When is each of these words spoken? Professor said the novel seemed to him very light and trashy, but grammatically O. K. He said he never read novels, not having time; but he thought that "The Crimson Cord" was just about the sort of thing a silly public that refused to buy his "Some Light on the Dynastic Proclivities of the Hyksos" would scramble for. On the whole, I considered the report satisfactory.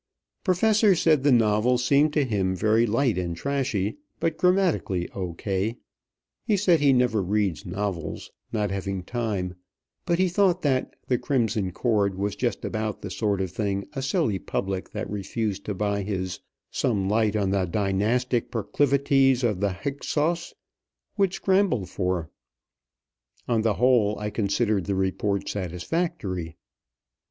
Professor 0.43 0.95
said 0.95 1.21
the 1.21 1.31
novel 1.31 1.77
seemed 1.77 2.11
to 2.11 2.25
him 2.25 2.55
very 2.55 2.87
light 2.87 3.19
and 3.19 3.37
trashy, 3.37 3.97
but 4.19 4.35
grammatically 4.35 5.07
O. 5.11 5.33
K. 5.33 5.77
He 6.43 6.57
said 6.57 6.79
he 6.79 6.91
never 6.91 7.21
read 7.21 7.63
novels, 7.67 8.31
not 8.51 8.71
having 8.71 9.03
time; 9.03 9.53
but 10.07 10.17
he 10.17 10.27
thought 10.27 10.63
that 10.63 10.95
"The 11.07 11.19
Crimson 11.19 11.71
Cord" 11.71 12.15
was 12.17 12.35
just 12.35 12.65
about 12.65 13.03
the 13.03 13.11
sort 13.11 13.41
of 13.41 13.51
thing 13.51 13.85
a 13.93 14.01
silly 14.01 14.39
public 14.39 14.89
that 14.89 15.07
refused 15.07 15.65
to 15.65 15.75
buy 15.75 16.01
his 16.01 16.39
"Some 16.71 17.07
Light 17.07 17.35
on 17.35 17.51
the 17.51 17.65
Dynastic 17.65 18.49
Proclivities 18.49 19.43
of 19.43 19.59
the 19.59 19.71
Hyksos" 19.73 20.55
would 21.15 21.31
scramble 21.31 21.85
for. 21.85 22.31
On 23.47 23.61
the 23.61 23.75
whole, 23.75 24.17
I 24.17 24.31
considered 24.31 24.85
the 24.87 24.95
report 24.95 25.47
satisfactory. 25.47 26.55